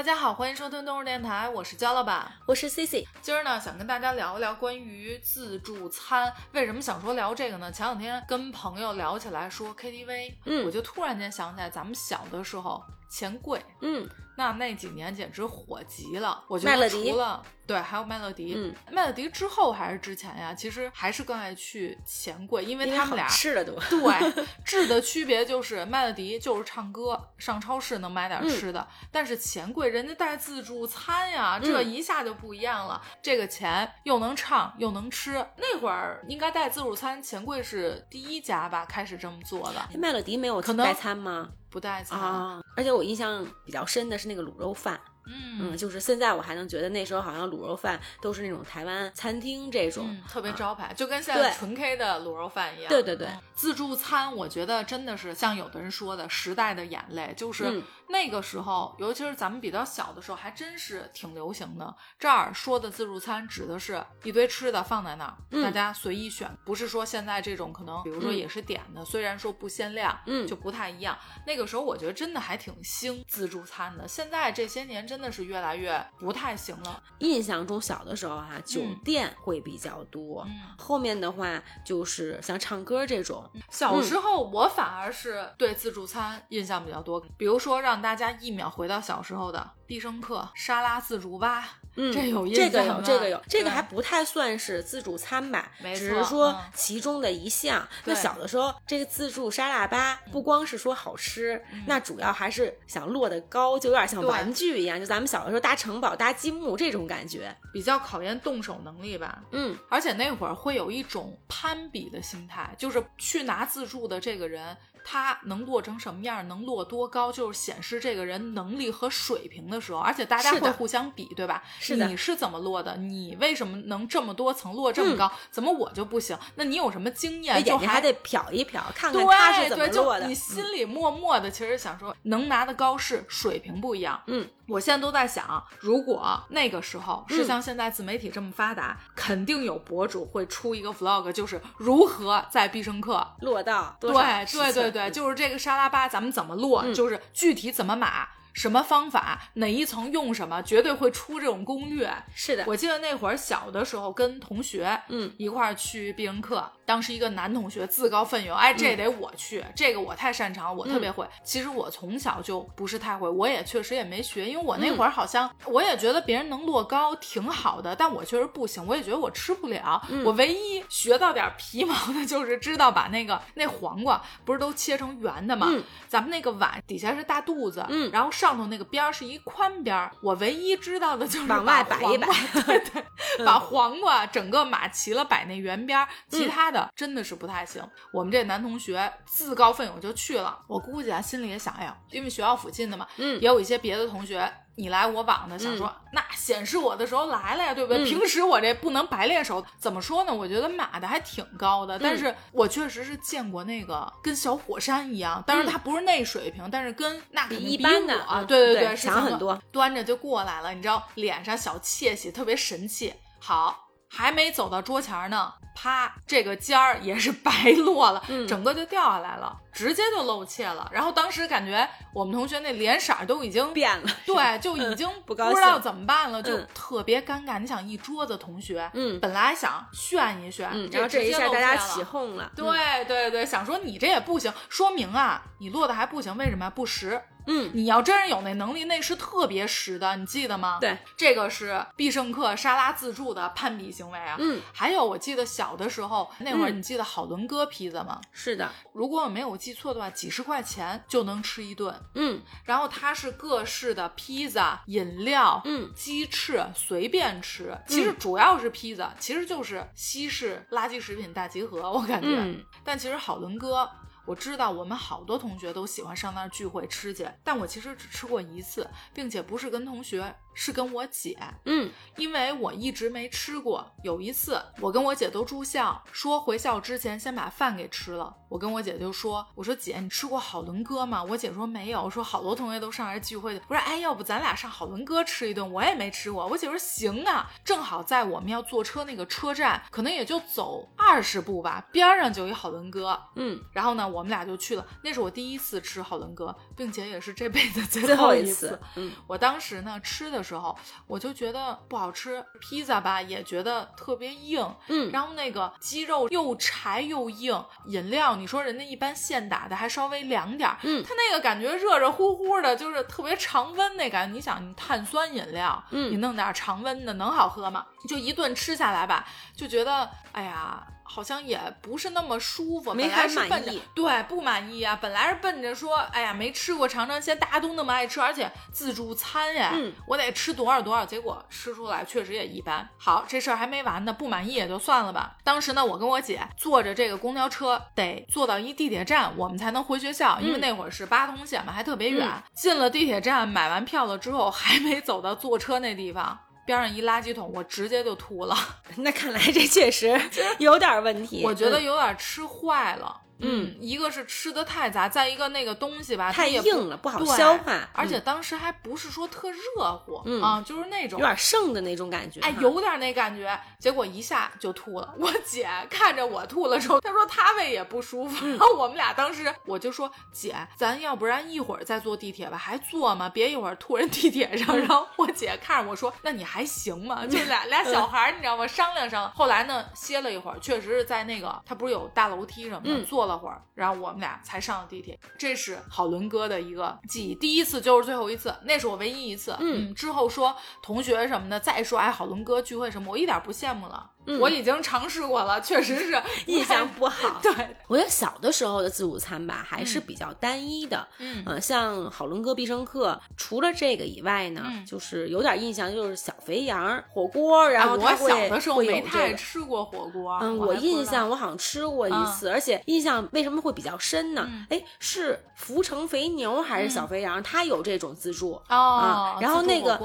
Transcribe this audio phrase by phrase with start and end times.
[0.00, 3.06] 大家好，欢迎收听东日电台，我是焦老板，我是 Cici。
[3.20, 6.32] 今儿呢，想跟大家聊一聊关于自助餐。
[6.52, 7.70] 为什么想说聊这个呢？
[7.70, 16.44] 前两天跟朋友聊起来说 KTV，嗯我就突然间想起来，咱们小的时候钱贵，嗯，那那几年简直火极了。
[16.48, 20.52] 我觉得除了对，还有麦乐迪，嗯，麦乐迪之后还是之前呀？
[20.52, 23.78] 其实还是更爱去钱柜，因为他们俩吃的多。
[23.88, 33.00] 对，质的区别就是麦乐迪就是唱歌，上超市能买点吃的，但是钱柜人家带自助餐呀，这嗯一下就不一样了。
[33.22, 41.50] 这个钱又能唱又能吃，那会儿应该带自助餐，钱柜是第一家吧，开始这么做的，麦乐迪没有可能代餐吗？
[41.70, 42.18] 不带餐。
[42.18, 52.88] 啊，而且我印象比较深的是那个卤肉饭，嗯嗯，就是现在我还能觉得那时候好像卤肉饭都是那种台湾餐厅这种，嗯，特别招牌，就跟现在纯 K 的卤肉饭一样。
[52.88, 61.94] 对对对嗯自助餐我觉得真的是像有的人说的时代的眼泪，就是嗯那个时候，尤其是咱们比较小的时候，还真是挺流行的。
[62.18, 71.18] 这儿说的自助餐指的是一堆吃的放在那儿，嗯大家随意选，不是说现在这种可能，比如说嗯也是点的，虽然说不限量，嗯就不太一样。
[71.46, 77.02] 那个时候我觉得真的还挺兴自助餐的，现在这些年真的是越来越不太行了。
[77.18, 78.96] 印象中小的时候哈、酒嗯。
[79.04, 80.54] 店会比较多，嗯。
[80.78, 96.60] 后面的话就是像唱歌这种，小时候我反而是对自助餐印象比较多，比如说让大家一秒回到小时候的必胜客沙拉自助吧，嗯，这有印这个有这个有，这个还不太算是自助餐吧，只是说嗯。
[96.74, 97.86] 其中的一项。
[98.04, 107.56] 那小的时候，这个自助沙拉吧不光是说好吃，那主要还是想落得高，就有点像玩具一样，就咱们小的时候搭城堡、搭积木这种感觉。
[107.72, 109.42] 比较考验动手能力吧。
[109.52, 119.98] 嗯，而且那会儿会有一种攀比的心态，就是去拿自助的这个人，他能落成什么样，能落多高，就是显示这个人能力和水平的时候。
[119.98, 121.62] 而且大家会互相比，对吧？
[121.78, 122.96] 是的你是怎么落的？
[122.96, 125.30] 你为什么能这么多层落这么高？
[125.50, 126.38] 怎么我就不行？
[126.56, 127.62] 那你有什么经验？
[127.62, 130.26] 就还得瞟一瞟，看看他是怎么对，就落的。
[130.26, 134.20] 你心里默默的其实想说，能拿的高是水平不一样。
[134.26, 143.26] 嗯，我现在都在想，如果那个时候是嗯像现在自媒体这么发达，肯定有博主会出一个 vlog，就是如何在必胜客。
[143.40, 146.94] 落到对对对对对，就是这个沙拉吧，咱们怎么落，嗯。
[146.94, 148.28] 就是具体怎么码，
[148.60, 152.12] 什么方法，哪一层用什么，绝对会出这种攻略。
[152.34, 161.26] 是的，我记得那会儿小的时候跟同学，嗯，一块儿去必胜客，当时一个男同学自告奋勇，哎，这得我去，这个我太擅长，我特别会。
[161.42, 170.06] 其实我从小就不是太会，我也确实也没学，因为我那会儿好像、我也觉得别人能落高挺好的，但我确实不行，我也觉得我吃不了。
[170.22, 175.68] 我唯一学到点皮毛的就是知道把那个 那黄瓜不是都切成圆的吗？
[175.70, 180.10] 嗯咱们那个碗底下是大肚子，嗯然后上头那个边儿是一宽边儿。
[180.22, 182.26] 我唯一知道的就是往把外摆一摆
[182.66, 187.82] 对对，把黄瓜整个码齐了，摆那圆边儿，其他的真的是不太行。
[188.12, 194.50] 我们这男同学自告奋勇就去了，我估计啊心里也想，哎呀，因为学校附近的嘛，嗯也有一些别的同学。
[194.80, 198.02] 你来我往的，想说、那显示我的时候来了呀，对不对？
[198.02, 200.32] 嗯平时我这不能白练手，怎么说呢？
[200.32, 213.12] 我觉得码的还挺高的，嗯但是我确实是见过那个跟小火山一样，当然它不是那水平，但是跟那比一般的我嗯对对对，强很多，端着就过来了，你知道，脸上小窃喜，特别神气。
[213.38, 220.86] 好，还没走到桌前呢，啪，这个尖儿也是 白落了，嗯整个就掉下来了，直接就露怯了。
[220.92, 227.58] 然后当时感觉我们同学那脸色儿都已经变了，对，就已经不知道怎么办了，就嗯特别尴尬。
[227.58, 236.70] 你想一桌子同学，嗯本来想炫一炫，嗯，然后这一直接下大家起哄了，对对对，想说你这也不行，说明啊，你落的还不行，为什么呀？
[236.70, 237.20] 不实。
[237.46, 240.78] 嗯，你要真是有那能力，那是特别实的，你记得吗？
[240.80, 244.36] 对，这个是必胜客沙拉自助的攀比行为啊。
[244.38, 248.20] 嗯，还有我记得小的时候，那会儿嗯你记得好伦哥披萨吗？
[248.32, 251.94] 是的，如果我没有记错的话，几十块钱就能吃一顿。
[252.14, 257.76] 嗯然后它是各式的披萨、饮料、嗯鸡翅，随便吃。
[257.86, 262.28] 其实主要是披萨，其实就是西式垃圾食品大集合，我感觉。
[262.28, 263.88] 嗯但其实好伦哥，
[264.30, 273.90] 我知道我们好多同学都喜欢上那儿聚会吃去，但我其实只吃过一次，并且不是跟同学，是跟我姐，嗯因为我一直没吃过。
[274.02, 278.34] 有一次，我跟我姐都住校，说回校之前先把饭给吃了。
[278.48, 283.62] 我跟我姐就说：“我说姐，你吃过好伦哥吗？”我姐说没有，我说好多同学都上来聚会去。
[283.68, 285.72] 我说哎，要不咱俩上好伦哥吃一顿？
[285.72, 286.44] 我也没吃过。
[286.46, 293.18] 我姐说行啊，正好在我们要坐车那个车站，可能也就走二十步吧，边儿上就一好伦哥。
[293.36, 294.84] 嗯，然后呢，我们俩就去了。
[295.04, 298.80] 那是我第一次吃好伦哥，并且也是这辈子最最后一后次。
[298.96, 300.76] 嗯我当时呢吃的时候，
[301.06, 314.34] 我就觉得不好吃，披萨吧也觉得特别硬，嗯，然后那个鸡肉又柴又硬，饮料你说人家一般现打的还稍微凉点儿，嗯它那个感觉热热乎乎的，就是特别常温那感觉。
[314.34, 317.84] 你想，你碳酸饮料，嗯你弄点常温的能好喝吗？
[318.08, 319.26] 就一顿吃下来吧，
[319.56, 320.86] 就觉得哎呀。
[321.12, 332.88] 好像也不是那么舒服，没本来很满是奔着意对不满意啊，本来是奔着说，哎呀没吃过尝尝鲜，大家都那么爱吃，而且自助餐呀，嗯我得吃多少多少，结果吃出来确实也一般。
[332.96, 335.36] 好，这事儿还没完呢，不满意也就算了吧。
[335.42, 342.28] 当时呢，我跟我姐坐着这个公交车，得坐到一地铁站，我们才能回学校，因为嗯那会儿是八通线嘛，还特别远。
[342.28, 346.38] 嗯进了地铁站，买完票了之后，还没走到坐车那地方。
[346.70, 348.56] 边上一垃圾桶，我直接就吐了。
[348.96, 350.20] 那看来这确实
[350.58, 351.42] 有点问题。
[351.44, 353.20] 我觉得嗯有点吃坏了。
[353.42, 362.40] 嗯，一个是吃的太杂，再一个那个东西吧，太硬了，不好消化，而且嗯当时还不是说特热乎，嗯啊，就是那种有点剩的那种感觉。
[362.40, 365.14] 哎，有点那感觉，结果一下就吐了。
[365.18, 368.46] 我姐看着我吐了之后，她说她胃也不舒服。
[368.46, 373.28] 然后我们俩当时我就说姐，咱要不然一会儿再坐地铁吧，还坐吗？
[373.28, 374.76] 别一会儿吐人地铁上。
[374.78, 377.26] 然后我姐看着我说，那你还行吗？
[377.26, 378.66] 就俩俩小孩儿，你知道吗？
[378.66, 379.32] 商量商量。
[379.32, 385.18] 后来呢，歇了一会儿，确实是在那个他不是有大楼梯什么的，嗯坐了会儿，然后我们俩才上了地铁。
[385.38, 389.56] 这是好伦哥的一个记忆，第一次就是最后一次，那是我唯一一次。
[389.60, 394.10] 嗯之后说同学什么的再说哎好伦哥聚会什么，我一点不羡慕了。
[394.36, 397.38] 嗯我已经尝试过了，确实是 印象不好。
[397.42, 397.52] 对，
[397.88, 401.06] 我觉得小的时候的自助餐吧，还是比较单一的。
[401.18, 410.38] 嗯呃，像好伦哥、必胜客，除了这个以外呢，嗯就是有点印象，就是小肥羊火锅，然后哎我小的时候有没太吃过火锅。
[410.42, 414.66] 嗯，我印象我好像吃过一嗯次，而且印象为什么会比较深呢嗯？
[414.70, 417.42] 哎、是福成肥牛还是小肥羊？
[417.42, 418.52] 它有这种自助。
[418.68, 419.98] 哦啊，，然后那个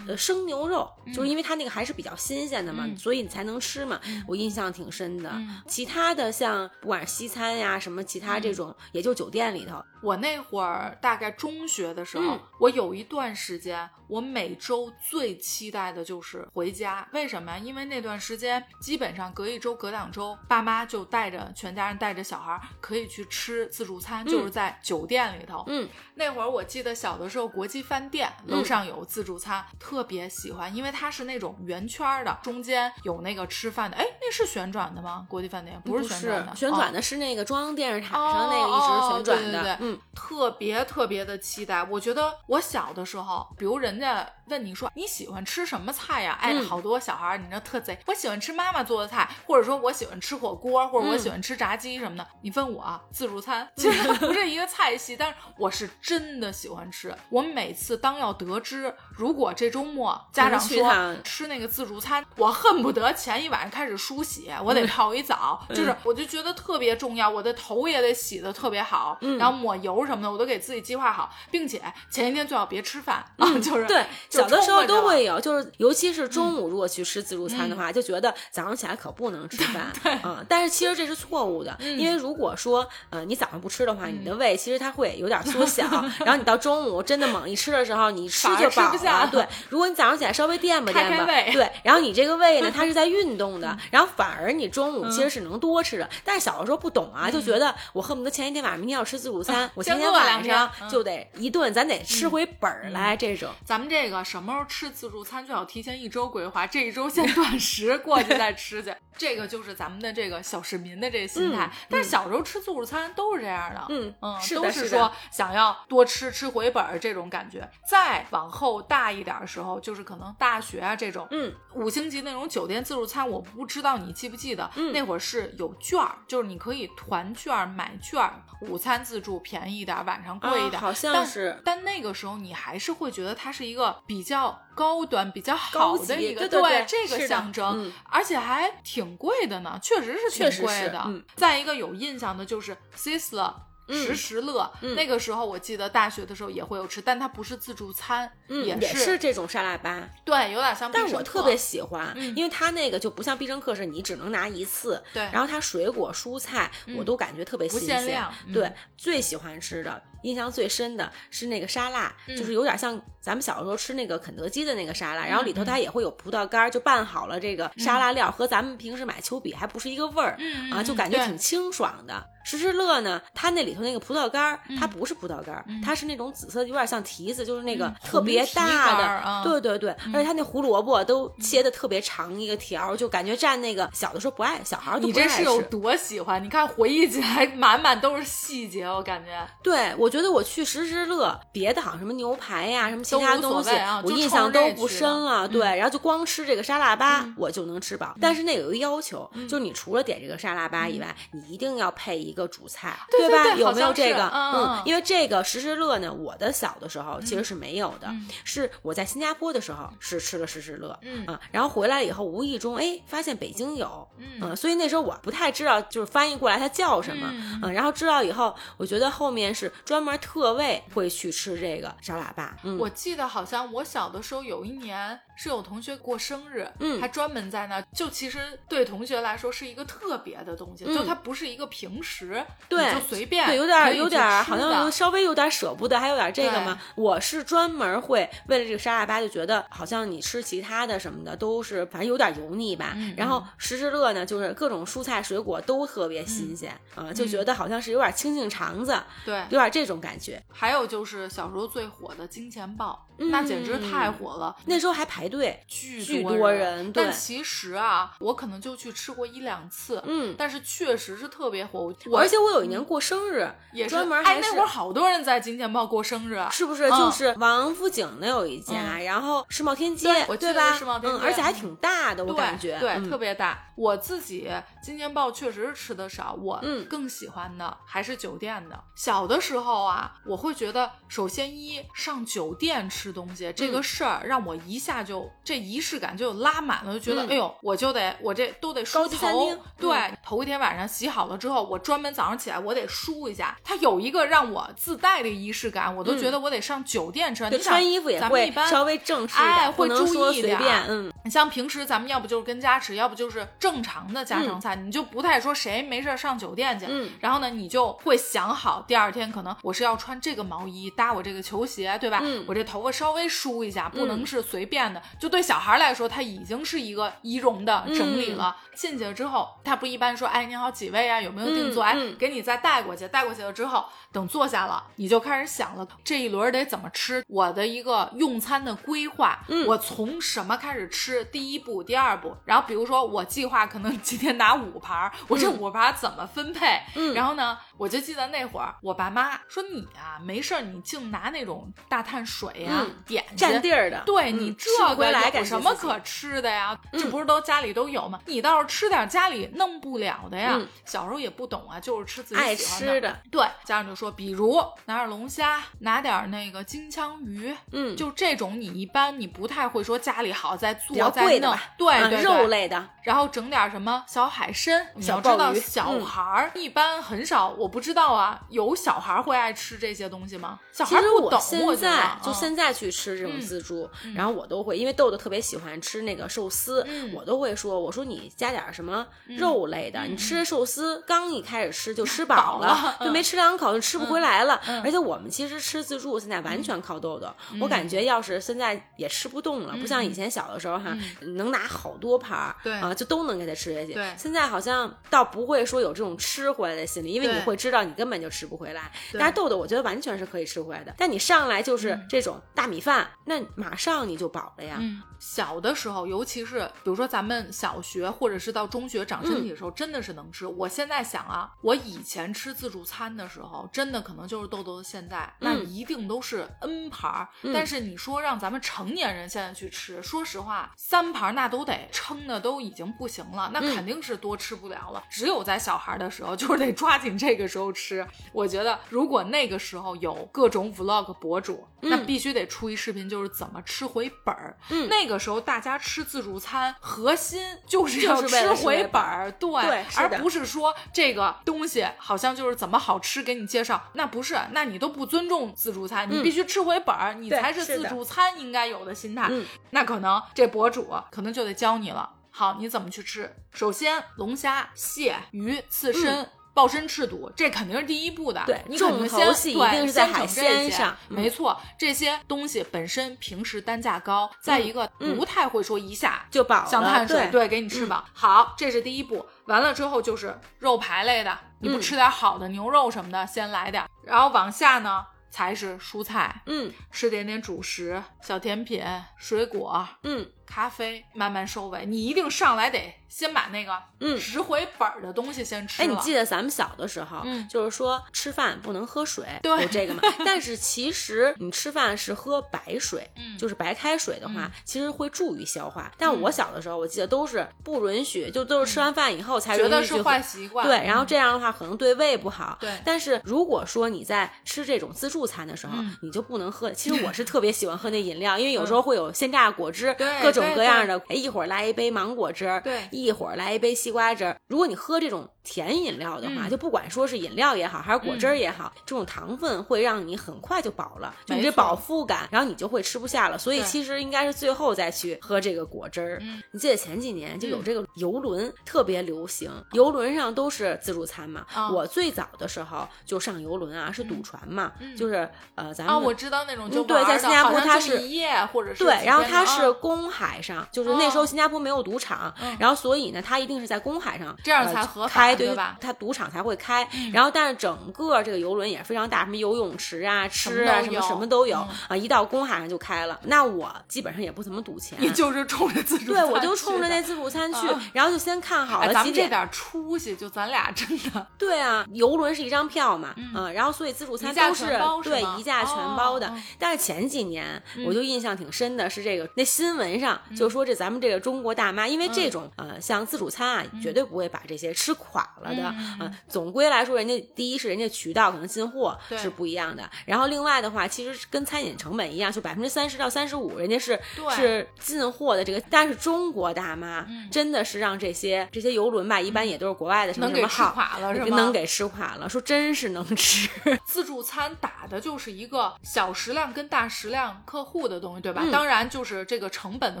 [0.16, 4.00] 生牛肉，就是嗯因为它那个还是比较新鲜的嘛，嗯所以你才能吃嘛。
[4.04, 5.30] 嗯我印象挺深的。
[5.32, 9.82] 嗯其他的像不管是西餐呀什么其他这种，也就酒店里头。
[10.02, 17.06] 我那会儿大概中学的时候，嗯我有一段时间，我每周最期待的就是回家。
[17.12, 17.58] 为什么呀？
[17.58, 25.64] 因为那段时间基本上隔一周、隔两周，爸妈就带着全家人带着小孩儿可以去吃自助餐，就是在酒店里头。
[25.66, 25.88] 嗯
[26.18, 33.96] 那会儿我记得小的时候，国际饭店嗯楼上有自助餐，特别喜欢，因为它是那种圆圈儿的，中间有那个吃饭的。
[33.96, 35.26] 哎，那是旋转的吗？
[35.28, 39.60] 国际饭店不是旋转的，哦旋转的是那个中央电视塔哦上那个一直旋转的。
[39.60, 41.84] 哦对对对嗯特别特别的期待。
[41.84, 46.38] 我觉得我小的时候，比如人家问你说你喜欢吃什么菜呀？
[46.40, 52.26] 哎，嗯好多小孩儿你知道特贼，我喜欢吃妈妈做的菜，或者说我喜欢吃火锅，或者我嗯喜欢吃炸鸡什么的。
[52.40, 57.12] 你问我啊自助餐， 其实它不是一个菜系，但是我是真的喜欢吃。
[57.30, 69.36] 我每次当要得知，如果这周末家长说去吃那个自助餐，我恨不得前一晚上开始梳洗，我得泡一澡，就是我就觉得特别重要，我的头也得洗的特别好，嗯。
[69.36, 73.24] 然后抹油什么的我都给自己计划好，并且前一天最好别吃饭。
[73.36, 79.92] 啊， 就是对，就小的时候都会有，就是尤其是中午如果去吃自助餐的话，就觉得早上起来可不能吃饭，
[80.22, 85.84] 嗯，但是其实这是错误的，因为如果说呃你早上不吃的话，你的胃其实它会有点缩小，
[86.20, 103.50] 然后你到中午真的猛一吃的时候，你吃就饱吃不下了，对，如果你早上起来稍微垫吧垫吧，对，然后你这个胃呢，它是在运动的，然后反而你中午其实是能多吃的，但是小的时候不懂啊，就觉得我恨不得前一天晚上明天要吃自助餐，我今天晚上嗯就得一顿，咱得吃回本儿来这种。
[103.64, 108.94] 咱们这个什么时候吃自助餐，最好提前一周规划，这一周先断食，过去再吃去。
[109.18, 111.64] 这个就是咱们的这个小市民的这个心态。
[111.64, 114.12] 嗯但是小时候吃自助餐都是这样的，嗯
[114.54, 117.68] 都是说想要多吃吃回本儿这种感觉。
[117.88, 141.02] 再往后大一点的时候，就是可能大学啊这种，嗯，五星级那种酒店自助餐，我不知道你记不记得，嗯那会儿是有券儿，就是你可以团券儿买券儿，午餐自助便宜一点儿，晚上贵一点好像但是但那个时候你还是会觉得它是一个比较高端、比较好的一个对对对这个象征，嗯而且还挺贵的呢，确实是挺贵的。
[141.06, 143.52] 嗯再一个有印象的就是 Sizzler。
[143.88, 144.70] 时时乐。
[144.80, 150.08] 那个时候我记得大学的时候也会有吃，但它不是自助餐，也是这种沙拉吧。
[150.24, 150.90] 对，有点像。
[150.92, 155.02] 但我特别喜欢，因为它那个就不像必胜客是你只能拿一次。
[155.12, 155.22] 对。
[155.32, 158.24] 然后它水果蔬菜我都感觉特别新鲜。
[158.52, 160.02] 对，最喜欢吃的。
[160.26, 170.36] 印象最深的是那个沙拉，就是有点像咱们小时候吃那个肯德基的那个沙拉，然后里头它也会有葡萄干，就拌好了这个沙拉料，和咱们平时买丘比还不是一个味儿
[170.72, 172.26] 啊，就感觉挺清爽的。
[172.44, 186.42] 时时乐呢，它那里头那个葡萄干儿，它不是葡萄干儿，它是那种紫色，有点像提子，就是那个特别大的，对对对，而且它那胡萝卜都切的特别长一个条，就感觉蘸那个小的时候不爱，小孩儿你这是有多喜欢？
[186.42, 189.44] 你看回忆起来满满都是细节，我感觉。
[189.60, 193.70] 对，我觉得我去时时乐，别的好像什么牛排呀，什么其他东西，
[194.04, 195.48] 我印象都不深了。
[195.48, 198.14] 对，然后就光吃这个沙拉吧，我就能吃饱。
[198.20, 202.36] 但是那有一个要求，就是你除了点这个沙拉吧以外，你一定要配一。
[202.36, 203.54] 个主菜，对吧？
[203.54, 204.28] 有没有这个？
[204.28, 217.26] 嗯，因为这个时时乐呢，我的小的时候其实是没有的，是我在新加坡的时候是吃了时时乐，嗯啊，然后回来以后无意中哎发现北京有，嗯，所以那时候我不太知道就是翻译过来它叫什么，
[217.62, 222.54] 嗯，然后知道以后，我觉得后面是专专门特为会去吃这个小喇叭。
[222.78, 225.18] 我记得好像我小的时候有一年。
[225.36, 236.78] 是有同学过生日，嗯，还专门在那，就其实对同学来说是一个特别的东西，就它不是一个平时，对，就随便，对，有点有点好像稍微有点舍不得，还有点这个嘛。
[236.96, 242.96] 我是专门会为了这个沙拉吧，就觉得好像你吃其他的什么的都是反正有点油腻吧。
[243.16, 250.42] 然后时时乐呢，就是各种蔬菜水果都特别新鲜啊，就觉得好像是有点清清肠子，对，有点这种感觉。
[250.50, 255.62] 还有就是小时候最火的金钱豹，那简直太火了，那时候还排队。
[255.66, 261.92] 巨多人，但其实啊，我可能就去吃过一两次，嗯，但是确实是特别火。
[262.06, 266.90] 我而且我有一年过生日，也专门哎，那会儿好多人在金钱豹过生日，是不是？
[266.90, 270.72] 就是王府井那有一家，然后世贸天阶，对吧？
[270.72, 273.72] 世贸天阶，而且还挺大的，我感觉，对，特别大。
[273.76, 274.50] 我自己
[274.82, 278.84] 金钱豹确实是吃的少，我更喜欢的还是酒店的。
[278.94, 289.50] 小的时候啊，我会觉得，首先一上酒店吃东西这个事儿，让我一下就这仪式感就拉满了，就觉得哎呦，我就得我这都得梳头。
[289.78, 293.56] 对，头一天晚上洗好了之后，我专门早上起来我得梳一下。
[293.62, 297.52] 它有一个让我自带的仪式感，我都觉得我得上酒店穿。
[297.52, 300.84] 你穿衣服也会稍微正式点，会注意一点。
[300.88, 306.86] 嗯，你像平时咱们要不就是跟家吃，要不就是正常的家常菜，你就不太说谁没事上酒店去。
[306.88, 312.20] 嗯，然后呢，你就会想好第二天可能我是要穿这个毛衣搭我这个球鞋，对吧？
[312.22, 315.02] 嗯，我这头发稍微梳一下，不能是随便的。
[315.18, 318.56] 就对小孩来说，他已经是一个仪容的整理了。
[318.76, 321.20] 进去了之后，他不一般说，哎，你好，几位啊？
[321.20, 321.82] 有没有订座？
[321.82, 323.08] 哎，给你再带过去。
[323.08, 327.24] 带过去了之后，等坐下了，你就开始想了，这一轮得怎么吃？
[327.26, 331.15] 我的一个用餐的规划，我从什么开始吃？
[331.24, 332.36] 第一步，第二步。
[332.44, 336.80] 然后比如说，我计划可能今天拿五盘，我这五盘怎么分配？
[336.94, 344.02] 嗯然后呢，我就记得那会儿，我爸妈说你啊，没事儿，你净拿那种大碳水呀，点占地儿的。
[344.06, 346.78] 对你这回来有什么可吃的呀？
[346.92, 348.20] 这不是都家里都有吗？
[348.26, 350.60] 你倒是吃点家里弄不了的呀。
[350.84, 353.20] 小时候也不懂啊，就是吃自己喜欢的。
[353.30, 364.86] 对，家长就说，比如拿点龙虾，拿点那个金枪鱼，嗯，就这种你一般你不太会说家里好再做再弄，对对肉类的，然后整点什么小海参。
[364.94, 370.58] 你要知道，小孩儿一般很少，我不知道啊，有小孩会爱吃这些东西吗？
[370.72, 371.40] 小孩不懂。
[371.40, 384.60] 现在就现在去吃这种自助，然后我都会，因为豆豆特别喜欢吃那个寿司，我都会说，我说你加点什么肉类的，你吃寿司刚一开始吃就吃饱了，就没吃两口就吃不回来了。
[384.84, 387.28] 而且我们其实吃自助现在完全靠豆豆，
[387.60, 393.98] 我感觉要是现在也吃不动了，不像以前小的时候哈，能拿好多盘儿，啊，就都能给他吃下去。
[394.18, 398.92] 现在好像倒不会说有这种吃回来的心理，因为你会知道你根本就吃不回来。
[399.12, 404.80] 但是豆豆我觉得完全是可以吃回来的，但你上来就是这种大米饭，那马上你就饱了呀。
[405.18, 410.46] 小的时候，尤其是比如说咱们小学或者是到中学长身体的时候，真的是能吃。
[410.46, 417.28] 我现在想啊，我以前吃自助餐的时候，真的可能就是豆豆的现在，那一定都是 N 盘儿。
[417.54, 425.02] 但是你说让咱们成年人现在去吃，说实话，三盘那都得撑的都已经不行了，那嗯肯定是多吃不了了。
[425.08, 428.06] 只有在小孩的时候，就是得抓紧这个时候吃。
[428.32, 434.56] 我觉得如果那个时候有各种 vlog 博主，那必须得出一视频，就是怎么吃回本儿。
[434.70, 449.28] 嗯那个时候大家吃自助餐，核心就是要吃回本儿，对，对而不是说这个东西好像就是怎么好吃给你介绍，那不是，那你都不尊重自助餐，你必须吃回本儿，你才是自助餐应该有的心态。
[449.30, 452.10] 嗯那可能这博主可能就得教你了。
[452.30, 453.34] 好，你怎么去吃？
[453.50, 456.28] 首先，龙虾、蟹、鱼、刺身。
[456.56, 458.40] 鲍参翅肚，这肯定是第一步的。
[458.40, 468.02] 嗯对重头先戏一对定是在海鲜上嗯没错，这些东西本身平时单价高，再一个嗯不太会说一下就饱了像碳水，对对，给你吃饱。
[468.14, 469.26] 好，这是第一步。
[469.44, 478.82] 完了之后就是肉排类的，你不嗯吃点好的牛肉什么的，先来点儿，然后往下呢才是蔬菜，嗯吃点点主食、小甜品、
[479.18, 481.84] 水果、嗯咖啡，慢慢收尾。
[481.86, 484.18] 你一定上来得先把那个嗯。
[484.18, 487.46] 值回本儿的东西先吃哎，你记得咱们小的时候，嗯。
[487.48, 489.62] 就是说吃饭不能喝水，对。
[489.62, 490.02] 有这个吗？
[490.24, 493.36] 但是其实你吃饭是喝白水，嗯。
[493.36, 494.50] 就是白开水的话，嗯。
[494.64, 495.90] 其实会助于消化。
[495.98, 500.04] 但我小的时候，我记得都是不允许，就都是吃完饭以后才觉得是允许去喝。
[500.10, 502.56] 坏习惯，对，然后嗯这样的话可能对胃不好。
[502.60, 502.70] 对。
[502.84, 505.96] 但是如果说你在吃这种自助餐的时候，嗯。
[506.02, 506.70] 你就不能喝。
[506.70, 510.96] 其实我是特别喜欢喝那饮料，因为有时候会有鲜榨果汁，对各种各样的。
[511.08, 514.36] 哎，一会儿来一杯芒果汁儿，对一会儿来一杯西瓜汁儿。
[514.46, 516.50] 如果你喝这种甜饮料的话，嗯。
[516.50, 523.38] 就不管说是饮料也好，还是果汁儿也好，这种糖分会让你很快就饱了，就你这饱腹感，然后你就会吃不下了。
[523.38, 526.18] 所以其实应该是最后再去喝这个果汁儿。
[526.20, 526.42] 嗯。
[526.50, 531.46] 你记得前几年就有这个游轮特别流行，游轮上都是自助餐嘛。
[531.54, 534.96] 啊我最早的时候就上游轮啊，是赌船嘛，嗯。
[534.96, 542.56] 就是呃咱们啊，我知道那种就嗯对在新加坡它就是一夜或者是对，然后它是公海上，就是那时候新加坡没有赌场，嗯。
[542.58, 546.86] 然后所以呢，它一定是在公海上，这样呃才合法开，对对吧嗯它赌场才会开。
[547.12, 551.56] 然后，但是整个这个游轮也非常大，什么游泳池啊、吃啊，什么什么都有
[551.88, 551.96] 啊。
[551.96, 558.94] 一到公海上就开了，那我基本上也不怎么赌钱， 你就是冲着自助对，我就冲着那自助餐去啊，然后就先看好哎，了。
[558.94, 564.66] 咱们这点出息，就咱俩真的对啊，游轮是一张票嘛，嗯，然后所以自助餐都是
[565.04, 566.32] 对一价全包的。
[566.58, 575.62] 但是前几年我嗯就印象挺深的，是这个那新闻上就说这咱们这个中国大妈，因为嗯这种呃像自助餐啊，绝对不会把这些吃垮了的
[575.98, 576.12] 嗯啊。
[576.28, 585.62] 总归来说，人家第一是人家渠道可能进货是不一样的，然后另外的话，其实跟餐饮成本一样，就百分之三十到三十五，人家是对是进货的这个。
[585.70, 590.74] 但是中国大妈真的是让这些这些游轮吧，一般也都是国外的什么能给吃什么号。
[590.74, 591.36] 垮了是吗？
[591.36, 593.48] 能给吃垮了，说真是能吃。
[593.86, 598.42] 自助餐打的就是一个小食量跟大食量客户的东西，对吧？
[598.44, 600.00] 嗯当然就是这个成本的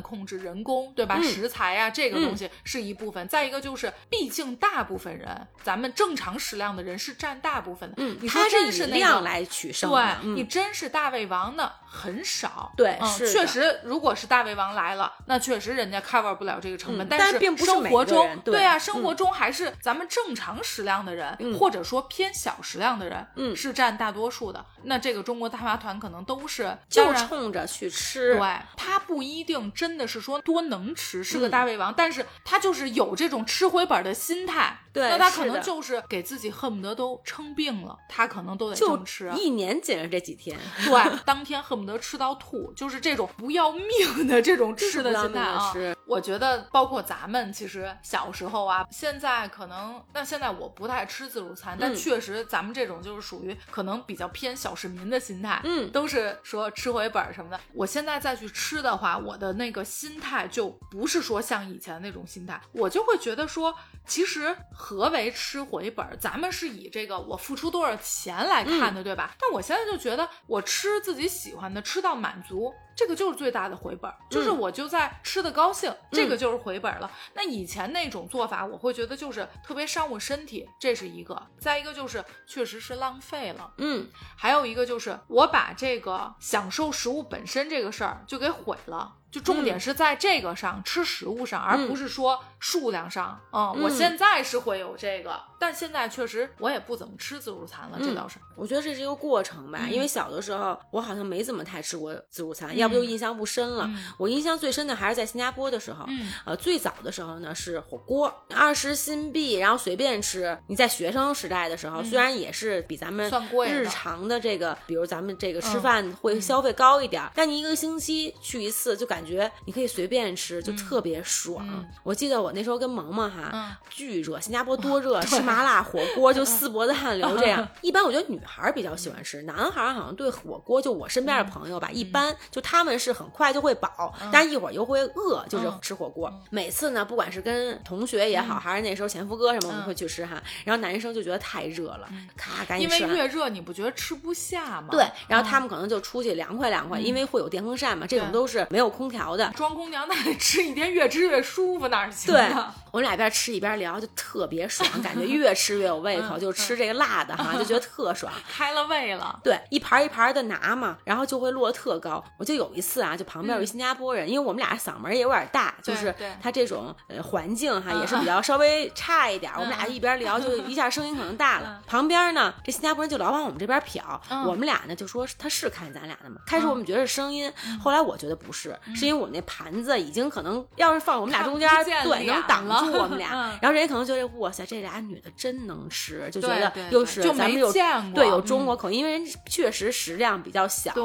[0.00, 1.18] 控制，人工，对吧？
[1.18, 3.26] 嗯食材啊，这个东西是一部分。
[3.28, 7.96] 再一个就是，毕竟大部分人，咱们正常食量的人是占大部分的。
[7.98, 9.16] 嗯，你说它真是量。
[9.16, 10.02] 来取胜对。
[10.22, 24.64] 嗯你真是大胃王的很少，嗯，对是确实，如果是大胃王来了，那确实人家 cover 不了这个成本，嗯但是并不是生活中，对啊，生活中还是咱们正常食量的人，嗯或者说偏小食量的人，嗯是占大多数的。
[24.82, 28.36] 那这个中国大妈团可能都是就冲着去吃。
[28.36, 34.78] 对他不一定真的是说多能吃，是个嗯大胃王，但是他就是有这种吃回本的心态。
[34.96, 39.26] 对那他可能就是给自己恨不得都撑病了，他可能都得这就么吃。
[39.26, 45.72] 啊一年紧着这几天，对，当天恨不得吃到吐，就是这种不要命的这种吃的心态啊。
[46.06, 57.58] 我觉得，包括咱们其实小时候啊，现在可能，那现在我不太吃自助餐，但嗯确实咱们这种就是属于可能比较偏小市民的心态，嗯都是说吃回本儿什么的。
[57.72, 63.74] 我现在再去吃的话，我的那个心态就不是说像以前那种心态，我就会觉得说，
[64.06, 64.56] 其实
[64.88, 66.16] 何为吃回本儿？
[66.16, 69.34] 咱们是以这个我付出多少钱来看的，对吧？
[69.40, 72.72] 但我现在就觉得，我吃自己喜欢的，吃到满足。
[72.96, 77.10] 这个就是最大的回本儿，就是我就在吃的高兴，这个就是回本儿了。
[77.34, 89.16] 那以前那种做法，我会觉得就是特别伤我身体，这是一个；再一个就是确实是浪费了，嗯，还有一个就是我把这个享受食物本身这个事儿就给毁了。
[89.28, 93.38] 就重点是在这个上，吃食物上，而不是说数量上。
[93.52, 98.38] 嗯，我现在是会有这个，但现在确实我也不怎么吃自助餐了，这倒是。
[98.54, 99.92] 我觉得这是一个过程吧，嗯。
[99.92, 103.90] 因为小的时候我好像没怎么太吃过自助餐，要不就印象不深了。
[104.16, 110.56] 我印象最深的还是在新加坡的时候，嗯呃，最早的时候呢是火锅，二十新币，然后随便吃。
[110.68, 121.66] 你在学生时代的时候，虽然也是比咱们嗯算贵日常的这个，比如咱们这个吃嗯饭会消费高一点儿，但你一个星期去一次，就感感觉你可以随便吃，就特别爽。
[122.02, 127.66] 我记得我那时候跟萌萌哈，巨热，新加坡多热，吃麻辣火锅就四脖子汗流这样。
[127.80, 136.32] 一般我觉得女孩比较喜欢吃，男孩好像对火锅，就我身边的朋友吧，一般就他们是很快就会饱，但一会儿又会饿，就是吃火锅。
[136.50, 140.42] 每次呢，不管是跟同学也好，还是那时候前夫哥什么，我们会去吃哈。
[140.64, 142.98] 然后男生就觉得太热了，咔赶紧吃。
[143.02, 144.88] 因为越热，你不觉得吃不下吗？
[144.90, 149.50] 对，然后他们可能就出去凉快凉快，因为会有电风扇嘛，这种都是没有空调的。
[149.56, 152.32] 装空调那得吃一天，越吃越舒服，哪行？
[152.32, 152.50] 对，
[152.90, 159.38] 我们俩边吃一边聊，就特别爽，感觉越吃越有胃口，就吃这个辣的哈， 就觉得特爽，开了胃了。
[159.42, 162.22] 对，一盘一盘的拿嘛，然后就会落特高。
[162.38, 171.82] 我就有一次啊，就旁边有一新加坡人，因为我们俩嗓门也有点大，就是他这种呃环境哈也是比较稍微差一点，我们俩一边聊就一下声音可能大了。
[171.86, 174.00] 旁边呢，这新加坡人就老往我们这边瞟，
[174.46, 176.40] 我们俩呢就说他是看咱俩的吗？
[176.46, 177.52] 开始我们觉得是声音，
[177.82, 183.30] 后来我觉得不是，是因为我们那盘子已经可能要是放我们俩中间，对，能挡住我们俩。
[183.60, 187.72] 然后人家可能觉得哇塞，这俩女的真能吃，就觉得又是咱们有
[188.14, 190.92] 对有中国口音，因为人确实食量比较小。
[190.92, 191.04] 对，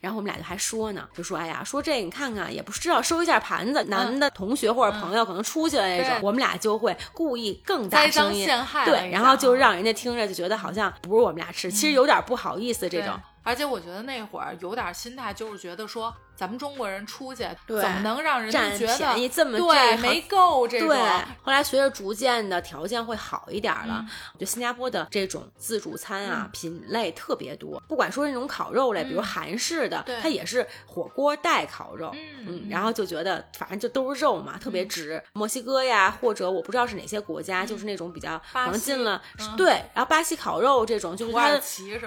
[0.00, 8.48] 然后我们俩就还说呢，就说哎呀，说这你看看也不知道收一下盘子，男的同学或者朋友可能出去了那种，我们俩就会故意更大声音，
[8.84, 13.12] 对，然后就让人家听着就觉得好像不是我们俩吃，其实有点不好意思这种。
[13.42, 16.14] 而且我觉得那会儿有点心态，就是觉得说。
[16.38, 20.86] 咱们中国人出去怎么能让人觉得便宜这么对没够这种？
[20.86, 20.98] 对，
[21.42, 32.14] 后来随着逐渐的条件会好一点了，我觉得新加坡的这种自助餐啊品类特别多，不管说那种烤肉类，比如韩式的，它也是火锅带烤肉，
[32.46, 35.20] 嗯，然后就觉得反正就都是肉嘛，特别值。
[35.32, 39.20] 墨西哥呀，或者我不知道是哪些国家，就是那种比较可能进了
[39.56, 41.60] 对，然后巴西烤肉这种就是它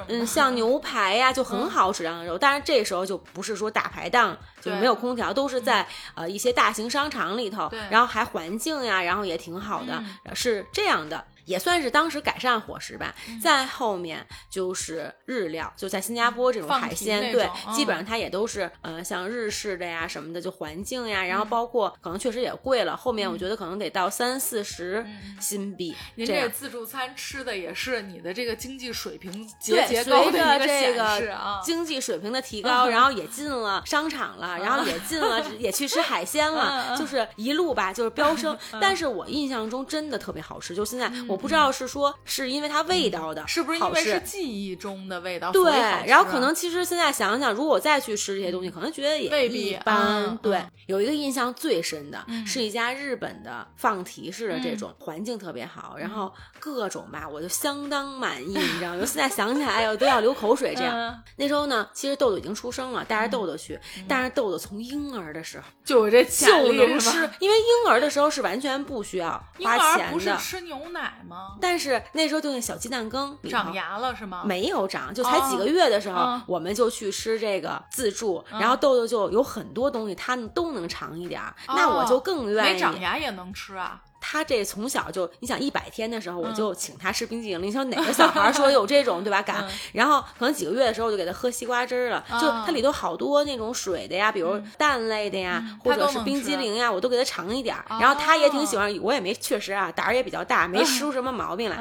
[0.08, 4.21] 嗯像牛排呀就很好质量的肉，但是这时候就不是说大排档。
[4.62, 10.04] 就没有空调，都是在呃一些大型商场里头，然后还环境呀，然后也挺好的，
[10.36, 11.26] 是这样的。
[11.46, 13.14] 也算是当时改善伙食吧。
[13.42, 22.96] 再后面就是日料，就在新加坡这种海鲜，对，基本上它也都是呃像日式的呀什么的，就环境呀，然后包括可能确实也贵了。
[22.96, 25.06] 后面我觉得可能得到三四十
[25.40, 25.96] 新币。
[26.16, 31.62] 您这自助餐吃的也是你的这个经济水平节节高的一个显示啊。
[31.64, 38.58] 经济水平的提高，然后也进了商场了，然后也进了也去吃海鲜了，就是一路吧就是飙升。
[38.80, 41.12] 但是我印象中真的特别好吃，就现在。
[41.28, 45.52] 我不知道是说是因为它味道的，是不是因为是记忆中的味道？
[45.52, 45.72] 对，
[46.06, 50.38] 然后可能其实现在想想，如果我再去吃这些东西，可能觉得也未必一般。
[50.38, 59.04] 对，有一个印象最深的是一家日本的放题式的这种，环境特别好，然后各种吧，我就相当满意，你知道吗？
[59.06, 60.76] 现在想起来，哎呦都要流口水。
[60.76, 71.21] 这样那时候呢，其实豆豆已经出生了，带着豆豆去，但是豆豆从婴儿的时候就有这就能吃，因为婴儿的时候是完全不需要花钱的，吃牛奶。
[71.24, 71.56] 吗？
[71.62, 74.44] 但是那时候就那小鸡蛋羹长牙了是吗？
[74.46, 82.74] 没有长，就才几个月的时候，我们就去吃这个自助，然后豆豆就有很多东西，他们都能尝一点儿，那我就更愿意。
[82.74, 84.02] 没长牙也能吃啊。
[84.22, 87.62] 他这从小就，你想一百天的时候，我就请他吃冰激凌。
[87.64, 89.42] 你想哪个小孩说有这种对吧？
[89.42, 89.68] 敢？
[89.92, 92.24] 然后可能几个月的时候，我就给他喝西瓜汁了。
[92.40, 97.76] 就它里头好多那种水的呀，比如蛋类的呀，或者是冰激凌呀，我都给他尝一点。
[98.00, 101.78] 然后他也挺喜欢，我也没确实啊，胆儿也比较大，没吃出什么毛病来。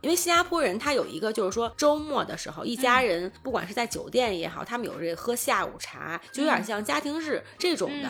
[0.00, 8.08] 因为新加坡人他有一个就是说周末的时候，一家人不管是在酒店也好，他们有这个喝下午茶，就有点像家庭日这种的。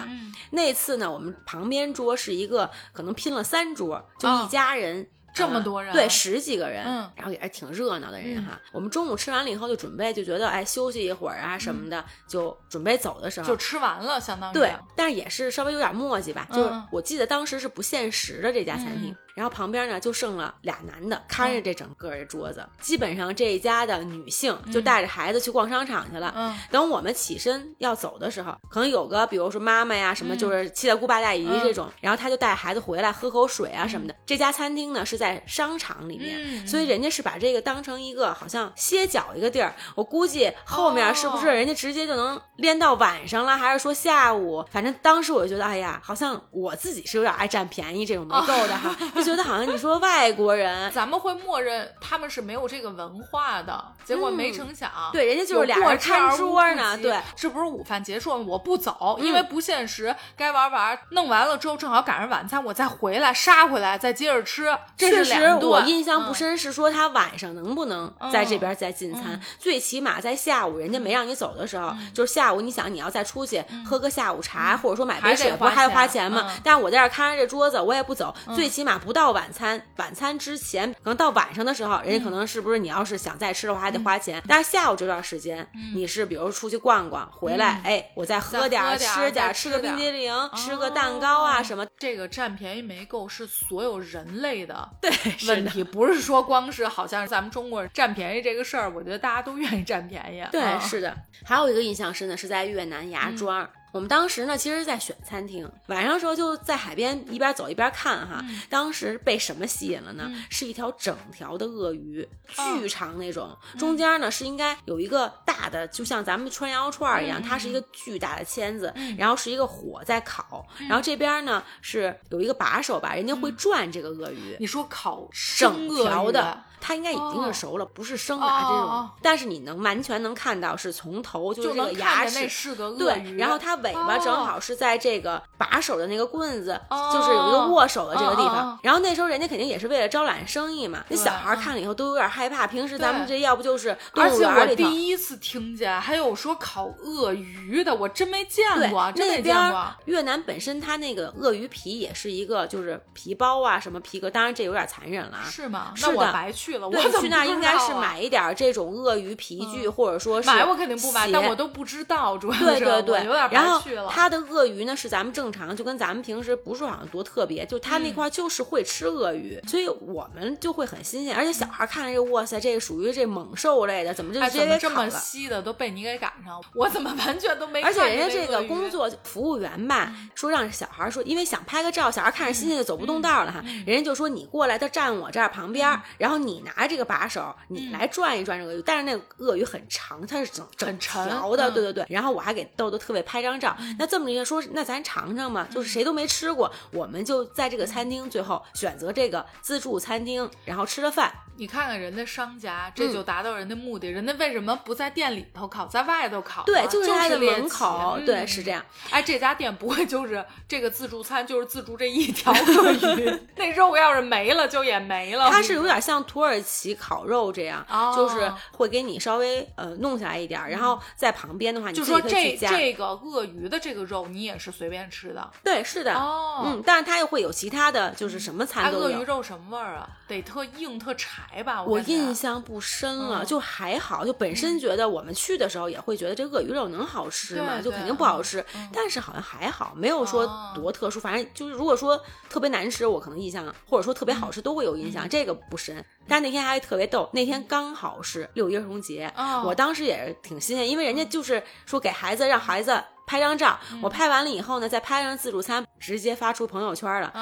[0.51, 3.69] 那次呢，我们旁边桌是一个可能拼了三。
[3.79, 8.61] 桌就一家人，这么多人，对，十几个人，然后也是挺热闹的人哈。
[8.73, 16.49] 我们中午吃完了以后，就准备就觉得哎休息一会儿啊什么的，就准备走的时候，就吃完了，相当于对，但是也是稍微有点磨叽吧。
[16.53, 19.14] 就是我记得当时是不限时的这家餐厅。
[19.38, 26.35] 然后旁边呢就剩了俩男的看着这整个这桌子，基本上这一家的女性就带着孩子去逛商场去了。
[26.35, 34.14] 嗯，等我们起身要走的时候，可能有个比如说妈妈呀什么，就是七大姑八大姨这种，然后他就带孩子回来喝口水啊什么的。
[34.27, 39.72] 这家餐厅呢是在商场里面，所以人家是把这个当成一个好像歇脚一个地儿。
[39.94, 44.64] 我估计后面是不是人家直接就能连到晚上了，还是说下午？
[44.68, 48.96] 反正当时我就觉得，哎呀，好像我自己是有点爱占便宜这种没够的哈。
[49.29, 64.77] 觉得好像你说外国人， 咱们会默认他们是没有这个文化的，结果没成想，对，人家就是俩人看桌呢，对，这不是午饭结束了，我不走，因为不现实，该玩玩，弄完了之后正好赶上晚餐，我再回来杀回来，再接着吃。
[64.97, 76.51] 确实，我印象不深，是说他晚上能不能在这边再进餐，最起码在下午人家没让你走的时候，就是下午你想你要再出去喝个下午茶，或者说买杯水，不还得花钱吗？
[76.64, 95.11] 但是我在这看着这桌子，我也不走，最起码不到晚餐，晚餐之前，可能到晚上的时候，人家可能是不是你要是想再吃的话还得花钱，但是下午这段时间，你是比如出去逛逛回来，哎，我再喝点吃点，吃个冰激凌，吃个蛋糕啊什么，这个占便宜没够是所有人类的 对
[95.47, 100.44] 问题，不是说光是好像咱们中国人占便宜这个事儿，我觉得大家都愿意占便宜。
[100.51, 101.16] 对，是的。
[101.44, 103.68] 还有一个印象深的是在越南芽庄。
[103.92, 108.44] 我们当时呢，其实是在选餐厅，晚上的时候就在海边一边走一边看哈。
[108.68, 110.31] 当时被什么吸引了呢？
[110.51, 124.57] 是一条整条的鳄鱼，巨长那种，中间呢是应该有一个大的，就像咱们穿羊肉串一样，它是一个巨大的签子，然后是一个火在烤，然后这边呢是有一个把手吧，人家会转这个鳄鱼。
[124.61, 126.62] 你说烤整条的。
[126.81, 136.81] 它应该已经是熟了，不是生的这种，但是你能完全能看到是从头就是这个牙齿，对，然后它尾巴正好是在这个把手的那个棍子，
[137.12, 138.79] 就是有一个握手的这个地方。
[138.83, 142.67] 然后那时候人家肯定也是为了招揽生意嘛，那小孩看了以后都有点害怕。
[142.67, 149.87] 平时咱们这要不就是动物园里头，第一次听见还有说烤鳄鱼的，我真没见过，真没见过。
[150.05, 155.93] 越南本身它那个鳄鱼皮也是一个就是皮包啊什么皮革，当然这有点残忍了，是吗？
[156.01, 156.68] 那我白去。
[156.69, 177.81] 去了，我，去那应该是买一点这种鳄鱼皮具，或者说是买我肯定不买，但我都不知道，主要是对对对，有点然后它的鳄鱼呢是咱们正常，就跟咱们平时不是好像多特别，就它那块就是会吃鳄鱼，所以我们就会很新鲜，而且小孩看着这哇塞，这个属于这猛兽类的，怎么就直接这么稀的都被你给赶上了，我怎么完全都没？
[177.81, 186.58] 而且人家这个工作服务员吧，说让小孩说，因为想拍个照，小孩看着新鲜就走不动道了哈，人家就说你过来，他站我这儿旁边，然后你。
[186.64, 192.07] 拿着这个把手，你来转一转这个鳄鱼，但是那个鳄鱼很长，它是整整条的，对对对。
[192.09, 193.77] 然后我还给豆豆特别拍张照。
[193.99, 201.33] 那这么一说，那咱尝尝嘛，就是谁都没吃过，我们就在这个餐厅最后选择这个自助餐厅，然后吃了饭。
[201.57, 204.09] 你看看人家商家，这就达到人的目的。
[204.09, 206.62] 人家为什么不在店里头烤，在外头烤？
[206.62, 208.81] 对，就是他的门口，对，是这样。
[209.11, 215.51] 哎，这家店不会就是这个自助餐，就是自助这一条鳄鱼， 那肉要是没了就也没了。
[215.51, 217.85] 它是有点像土耳其烤肉这样，
[218.15, 225.51] 就是会给你稍微呃弄下来一点，然后在旁边的话，你就说这这个鳄鱼的这个肉你也是随便吃的？
[225.63, 226.15] 对，是的。
[226.15, 229.05] 哦，嗯，但是它又会有其他的就是什么餐都有。
[229.05, 230.09] 鳄鱼肉什么味儿啊？
[230.29, 231.62] 得特硬特柴。
[231.64, 237.81] 吧，我印象不深了，就还好，就本身觉得我们去的时候也会觉得这鳄鱼肉能好吃吗？
[237.83, 241.19] 就肯定不好吃，但是好像还好，没有说多特殊。
[241.19, 246.05] 反正就是如果说特别难吃，我可能印象，或者说特别好吃都会有印象，这个不深。
[246.29, 249.33] 但那天还特别逗，那天刚好是六一儿童节，
[249.64, 257.33] 我当时也是挺新鲜，因为人家就是说给孩子让孩子拍张照，我拍完了以后呢，再拍张自助餐，直接发出朋友圈了。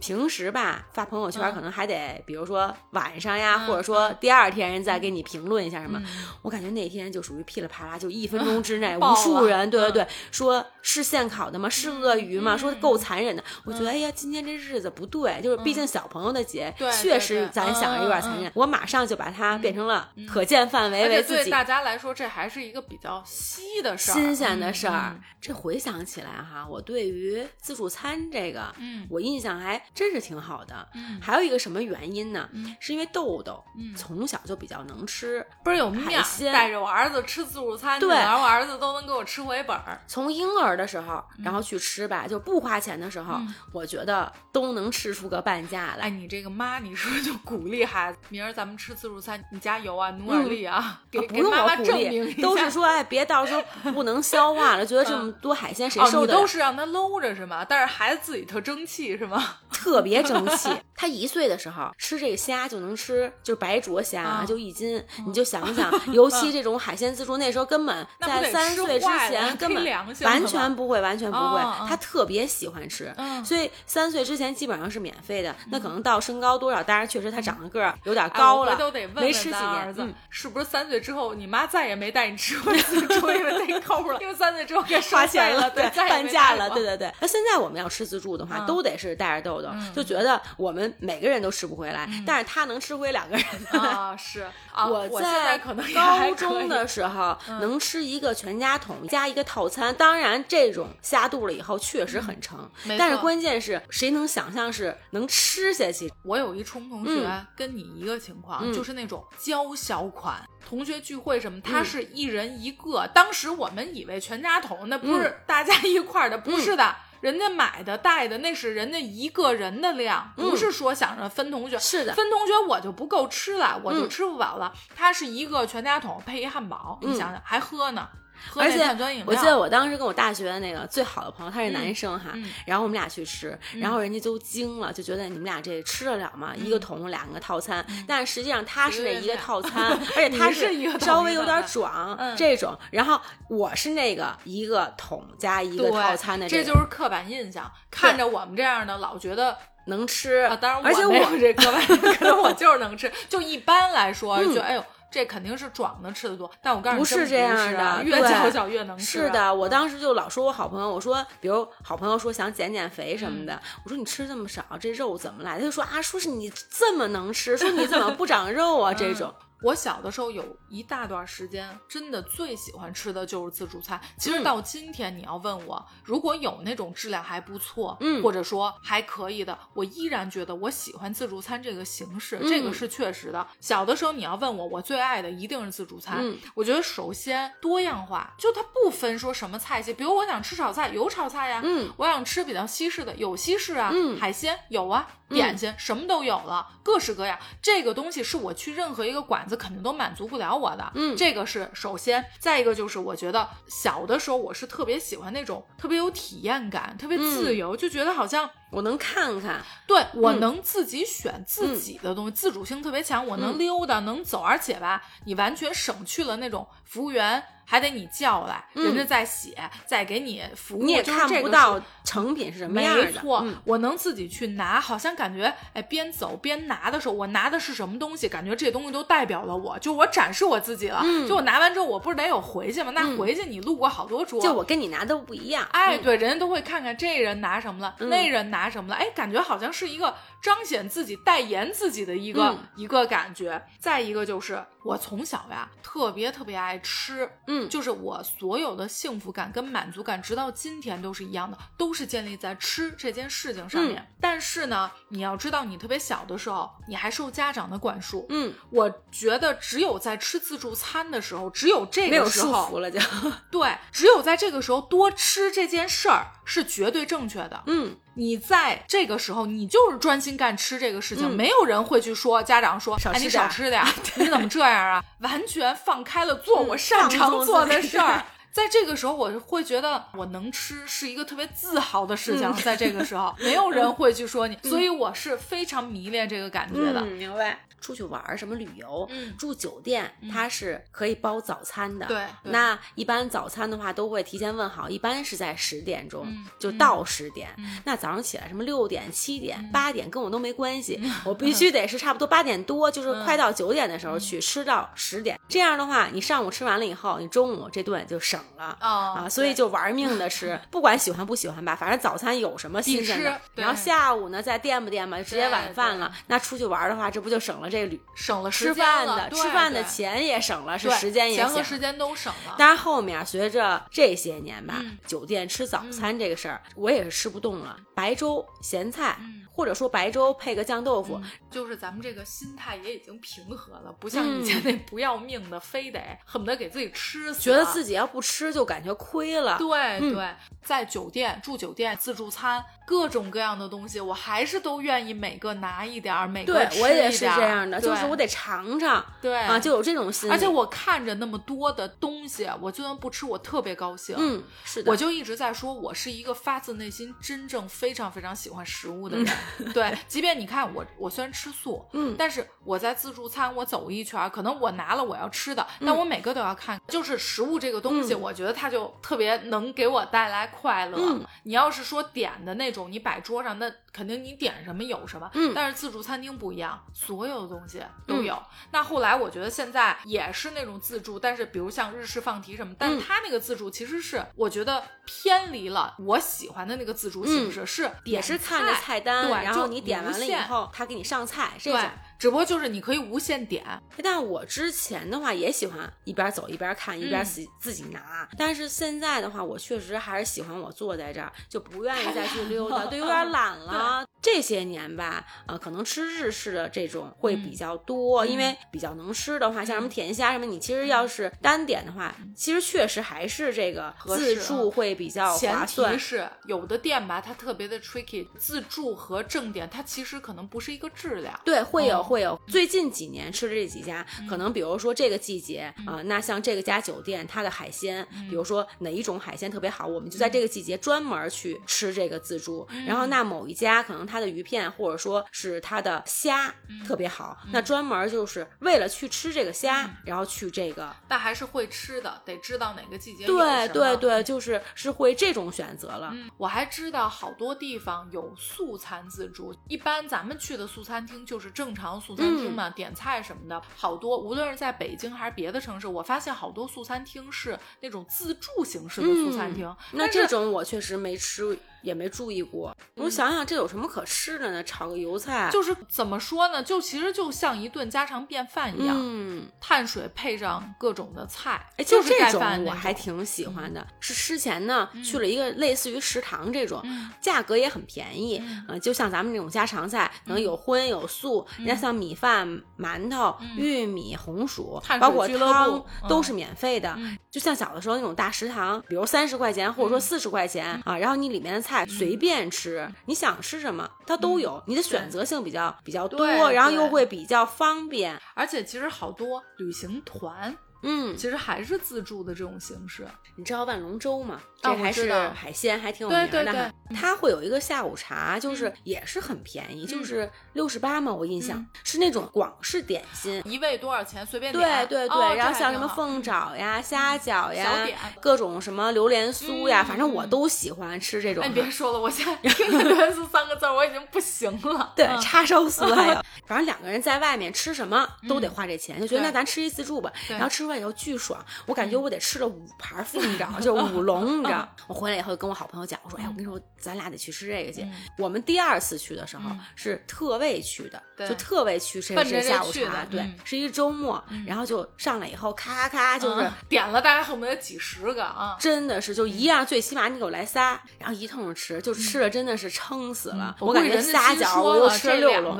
[0.00, 6.02] 平时吧发朋友圈可能还得，比如说晚上呀，或者说第二天人再给你评论一下什么。
[6.42, 11.68] 我感觉那天就属于噼里啪啦，就一分钟 之内无数人，对对对，说是现烤的吗？
[11.68, 12.56] 是鳄鱼吗？
[12.56, 13.44] 说够残忍的。
[13.64, 18.50] 我觉得哎呀，今天这日子不对，就是毕竟小朋友的节，确实咱想着有点残忍。
[18.54, 21.44] 我马上就把它变成了可见范围为自己。
[21.44, 25.20] 对大家来说，这还是一个比较稀的事儿，新鲜的事儿。
[25.40, 29.78] 这回想起来哈，我对于自助餐这个，嗯，我印象还。
[29.94, 32.48] 真是挺好的，嗯，还有一个什么原因呢？
[32.78, 33.62] 是因为豆豆
[33.96, 36.22] 从小就比较能吃，不是有面
[36.52, 40.00] 带着我儿子吃自助餐，对，然后我儿子都能给我吃回本儿。
[40.06, 43.40] 从婴儿的时候，然后去吃吧，就不花钱的时候，
[43.72, 46.06] 我觉得都能吃出个半价来。
[46.06, 56.40] 哎，你这个妈，你是不是就鼓励孩子，明儿咱们吃自助餐，你加油啊，努点力啊，给给妈妈证明都是说，哎，别到时候 不能消化了，觉得这么多海鲜谁受得了？
[56.40, 57.64] 都是让他搂着是吗？
[57.68, 59.56] 但是孩子自己特争气是吗？
[59.80, 60.68] 特别争气，
[61.00, 69.82] 他一岁的时候吃这个虾就能吃，就是白灼虾就一斤，你就想想， 尤其这种海鲜自助，那时候根本在三岁之前根本
[70.20, 71.58] 完全不会，完全不会，
[71.88, 73.10] 他特别喜欢吃，
[73.42, 75.56] 所以三岁之前基本上是免费的。
[75.70, 78.78] 那可能到身高多少，当然确实他长得个儿有点高了，
[79.14, 87.10] 没吃几年，是不是三岁之后你妈再也没带你吃过自助，因为太抠了， 因为三岁之后该花钱了，对，半价了，对对对。
[87.20, 89.70] 那现在我们要吃自助的话，都得是带着豆豆。
[89.94, 93.46] 就觉得我们们每个人都吃不回来，但是他能吃回两个人。
[93.72, 94.46] 啊，是。
[94.72, 106.12] 啊，我在高中的时候能吃一个全家桶加一个套餐，当然这种下肚了以后确实很撑，没但是关键是谁能想象是能吃下去？
[106.22, 108.72] 我有一冲同学跟你一个情况，嗯。
[108.72, 110.42] 就是那种娇小款。
[110.66, 111.62] 同学聚会什么，嗯。
[111.62, 113.06] 他是一人一个。
[113.08, 115.36] 当时我们以为全家桶那不是嗯。
[115.46, 120.50] 大家一块儿的，不是的，人家买的带的那是人家一个人的量，嗯。
[120.50, 121.78] 不是说想着分同学。
[121.78, 124.08] 是的，分同学我就不够吃了，我就嗯。
[124.10, 124.72] 吃不饱了。
[124.94, 127.16] 它是一个全家桶配一汉堡，你嗯。
[127.16, 128.08] 想想还喝呢，
[128.56, 128.80] 而且。
[129.26, 136.52] 我记得我当时跟我大学的那个最好的朋友，他是男生哈，嗯然后我们俩去吃，然后人家都惊了，就觉得你们俩这吃得了吗？
[136.56, 147.70] 一个桶两个套餐，但实际上他是那一个套 餐，而且他是一个稍微有点壮、嗯这种，然后我是那个一个桶加一个套餐的这个就是刻板印象。
[147.90, 153.10] 看着我们这样的，老觉得能吃，啊，当然而且我没有这刻板， 可能我就是能吃。
[153.28, 156.50] 就一般来说，嗯就觉得哎呦，这肯定是壮的吃的多。
[156.62, 159.04] 但我告诉你，不是这样的越娇小越能吃。
[159.04, 165.58] 是的，我嗯当时就老说我好朋友，我说，比如好朋友说想减减肥什么的，嗯我说你吃这么少，这肉怎么来？
[165.58, 168.94] 他就说啊，说是你这么能吃，说你怎么不长肉啊？
[168.94, 174.00] 这种，我小的时候有一大段时间，真的最喜欢吃的就是自助餐。
[174.18, 183.46] 其实嗯到今天，你要问我，如果有那种质量还不错，嗯或者说还可以的，我依然觉得我喜欢自助餐这个形式，这个嗯是确实的。
[183.60, 186.16] 小的时候，你要问我，我最爱的一定是自助餐。
[186.20, 197.38] 嗯我觉得首先多样化，就它不分说什么菜系，比如我想吃炒菜，有炒菜呀，嗯我想吃比较西式的，有西式啊，嗯海鲜有啊，点心、什么都有了，各式各样。
[197.62, 202.24] 这个东西是我去任何一个馆子肯定都满足不了我的，嗯这个是首先。
[202.38, 219.56] 再一个就是我觉得小的时候我是特别喜欢那种特别有体验感、特别自由，就觉得好像我能看看，对我嗯能自己选自己的东西，自主性特别强，我能嗯溜达，能走，而且吧，你完全省去了那种服务员还得你叫来，嗯人家再写，
[219.86, 223.04] 再给你服务，你也看不到成品是什么样的。
[223.04, 228.28] 没错，嗯我能自己去拿，好像感觉哎，边走边拿的时候，我拿的是什么东西？
[228.28, 231.00] 感觉这东西都代表了我，就我展示我自己了。
[231.04, 232.90] 嗯就我拿完之后，我不是得有回去吗？
[232.92, 235.64] 那嗯回去你路过好多桌，就我跟你拿的不一样。
[235.70, 243.62] 哎，嗯对，人家都会看看这人拿什么了，嗯那人拿什么了，哎，感觉好像是一个彰显自己、代言自己的一个、嗯一个感觉。
[243.78, 254.00] 再一个就是我从小呀特别特别爱吃，嗯就是我所有的幸福感跟满足感，直到今天都是一样的，都是建立在吃这件事情上面。
[254.00, 258.26] 嗯但是呢，你要知道，你特别小的时候，你还受家长的管束。
[258.28, 263.00] 嗯，我觉得只有在吃自助餐的时候，只有这个时候，缚了就。
[263.50, 267.62] 对，只有在这个时候多吃这件事儿是绝对正确的。
[267.66, 273.82] 嗯，你在这个时候，你就是专心干吃这个事情，嗯没有人会去说家长说，哎，你少吃点
[274.16, 275.04] 你怎么这样啊？
[275.20, 278.24] 完全放开了做我擅长做的事儿。
[278.52, 282.48] 在这个时候，我会觉得我能吃是一个特别自豪的事情。
[282.48, 287.00] 嗯在这个时候，没有人会去说你，所以我是非常迷恋这个感觉的。
[287.00, 287.60] 嗯，明白。
[287.80, 292.06] 出去玩儿什么旅游，嗯住酒店，它是可以包早餐的。
[292.06, 297.48] 对对那一般早餐的话都会提前问好，一般是在十点钟、嗯就到十点。
[297.58, 305.38] 嗯那早上起来什么六点、七点、八点跟我都没关系，我必须得是差不多八点多，就是快到九点的时候去、吃到十点。
[305.48, 308.76] 这样的话，你上午吃完了以后，你中午这顿就省了。
[308.80, 316.12] 哦啊，所以就玩命的吃， 不管喜欢不喜欢吧，反正早餐有什么新鲜的然后下午呢再垫吧垫吧，直接晚饭了。
[316.26, 321.64] 那出去玩的话，这不就省了这旅省了吃时间饭的吃饭的钱也省了，是时间也钱和省。
[321.64, 322.56] 时间都省了。
[322.58, 327.76] 但是，后面随着这些年吧，嗯酒店吃早餐这个事儿，我也是吃不动了。
[327.94, 331.20] 白粥、咸菜，嗯或者说白粥配个酱豆腐，
[331.50, 339.58] 就是咱们这个心态也已经平和了，不像嗯以前那不要命的，非得恨不得给自己吃死，觉得自己要不吃就感觉亏了。
[339.58, 350.32] 对、嗯对，在酒店住酒店自助餐，各种各样的东西，我还是都愿意每个拿一点儿，每个吃一点对我也是这样的，就是我得尝尝对啊，就有这种心理。
[350.32, 354.16] 而且我看着那么多的东西，我就算不吃，我特别高兴。
[354.18, 359.26] 嗯，是的，我就一直在说，我是一个发自内心、真正非常非常喜欢食物的人。
[359.72, 366.80] 对， 即便你看我，我虽然吃素，嗯但是我在自助餐我走一圈儿，可能我拿了我要吃的，嗯但我每个都要看。
[366.88, 370.98] 就是食物这个东西，我觉得它就特别能给我带来快乐。
[370.98, 378.40] 嗯你要是说点的那种，你摆桌上那肯定你点什么有什么，嗯但是自助餐厅不一样，所有的东西都有。
[378.72, 393.64] 那后来我觉得现在也是那种自助，但是比如像日式放题什么，但是嗯它那个自助其实是我觉得偏离了我喜欢的那个自助形式，是嗯也是看着菜单，对然后你点完了以后，他给你上菜这对种。，只不过就是你可以无限点，
[394.02, 398.28] 但我之前的话也喜欢一边走一边看，一边嗯自己自己拿。
[398.36, 404.04] 但是现在的话，我确实还是喜欢我坐在这儿，就不愿意再去溜达，对，有点懒 了。
[404.22, 415.98] 这些年吧，呃，可能吃日式的这种会比较多，嗯因为比较能吃的话，像什么甜虾什么，你其实要是单点的话，其实确实还是这个自助会比较划算提。
[415.98, 421.40] 是有的店吧，它特别的 tricky，自助和正点它其实可能不是一个质量。
[421.42, 422.36] 对，会有哦会有。
[422.48, 432.66] 最近几年吃的这几家，可能比如说这个季节啊、那像这个家酒店，它的海鲜，比如说哪一种海鲜特别好，我们就在这个季节专门去吃这个自助。
[432.84, 436.52] 然后那某一家可能它的鱼片或者说是它的虾
[436.84, 440.92] 特别好，那专门就是为了去吃这个虾，然后去这个。
[441.06, 446.10] 但还是会吃的，得知道哪个季节对对对，就是是会这种选择了。
[446.12, 459.76] 嗯，我还知道好多地方有素餐自助，一般咱们去的素餐厅就是正常素餐厅嘛，点菜什么的，好多无论是在北京还是别的城市，我发现好多素餐厅是那种自助形式的素餐厅。
[459.92, 462.74] 那这种我确实没吃，也没注意过。
[462.96, 464.62] 我嗯想想，这有什么可吃的呢？
[464.64, 466.62] 炒个油菜，就是怎么说呢？
[466.62, 473.86] 就其实就像一顿家常便饭一样，嗯，碳水配上各种的菜，哎，就这种我还挺喜欢的。
[474.00, 476.82] 是之前呢去了一个类似于食堂这种，
[477.20, 486.96] 价格也很便宜，呃，就像咱们这种家常菜，可能有荤有素，人家像米饭、馒头、玉米、红薯包括汤都是免费的。
[487.30, 498.20] 就像小的时候那种大食堂，比如三十块钱或者说四十块钱啊，然后你里面的菜随便吃，你想吃什么它都有，你的选择性比较比较多，然后又会比较方便。
[498.34, 503.06] 而且其实好多旅行团嗯，其实还是自助的这种形式。
[503.36, 504.40] 你知道万龙舟吗？
[504.62, 506.52] 这还是海鲜，还挺有名的对对。
[506.52, 513.40] 对它会有一个下午茶，就是也是很便宜，就是六十八嘛，我印象是那种广式点心。
[513.46, 514.26] 一位多少钱？
[514.26, 514.86] 随便点。
[514.86, 517.88] 对对，对然后像什么凤爪呀、虾饺呀、
[518.20, 524.92] 各种什么榴莲酥呀，嗯反正我嗯都喜欢吃这种哎，你别说了，我现在听见“元素”三个字，我已经不行了。
[524.94, 530.12] 对，嗯叉烧酥还有，反正两个人在外面吃什么都得花这钱，就觉得那咱吃一自助吧。
[530.28, 534.68] 然后吃完以后巨爽，我感觉我得吃了五盘凤爪， 就五笼，你知道？
[534.86, 537.86] 我回来以后跟我好朋友讲，我说，哎，我跟你说，咱俩得去吃这个去。
[538.16, 546.52] 我们第二次去的时候嗯是特为去的，对就特为去吃奔着这这下午茶，对嗯，是一周末，然后就上来以后咔咔就是嗯。
[546.68, 548.56] 点了大概恨不得几十个啊。
[548.58, 553.56] 真的是，就一样，最起码你给我来仨，然后一通吃，就吃的真的是撑死了。
[553.60, 555.58] 我感觉仨心说饺我又吃六笼，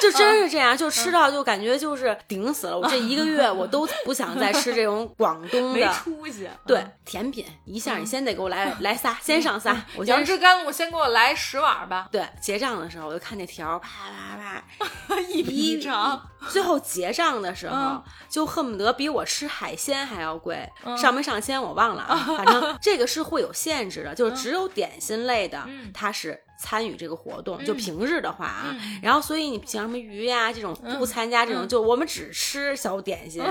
[0.00, 2.78] 就真是这样，就吃到就感觉就是顶死了。
[2.78, 5.92] 我这一个月我都不想再吃这种广东没的。
[5.92, 6.48] 出息。
[6.66, 9.76] 对嗯，甜品一下，你先得给我来来仨，先上仨。
[10.06, 16.20] 杨枝甘露，先给我来十碗吧，对结账的时候，我就看那条儿啪啪啪， 一笔长。
[16.50, 26.40] 最后结账的时候嗯，就恨不得比我吃海鲜还要贵，嗯上没上千我忘了啊， 反正这个是会有限制的，就是只有点心类的嗯，它是。
[26.64, 29.00] 参与这个活动，就平日的话啊，嗯。
[29.02, 33.42] 然后所以你像什么鱼呀、这种不参加这种，就我们只吃小点心、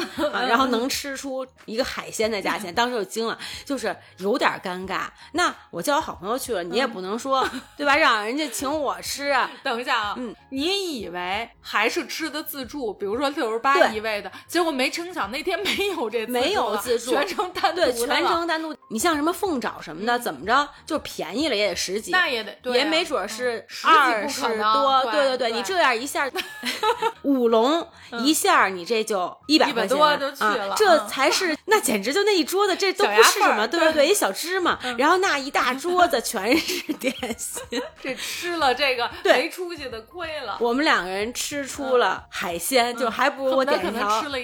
[0.47, 5.03] 然后能吃出一个海鲜的价钱，当时就惊了，就是有点尴尬。
[5.33, 7.47] 那我叫我好朋友去了，你也不能说、
[7.77, 10.35] 对吧，让人家请我吃啊，等一下啊，嗯。
[10.49, 17.11] 你以为还是吃的自助，比如说六十八一位的，结果没成想那天没有这没有自助。
[17.11, 18.75] 全程单独对，全程单独。
[18.89, 25.01] 你像什么凤爪什么的，怎么着，就便宜了也得十几，那也得也没准是二十多。
[25.11, 26.29] 对对对，对你这样一下
[27.23, 27.87] 五龙
[28.19, 37.81] 一下，你这就一百块钱，多就去了啊，这嗯才是那简直就那一桌子，这都不是什么，对嗯对对，一小芝麻，然后那一大桌子全是点心。
[38.01, 40.57] 这吃了这个对没出息的亏了。
[40.59, 43.91] 我们两个人吃出了海鲜，就还不如我点一